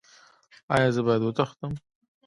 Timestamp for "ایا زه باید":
0.73-1.21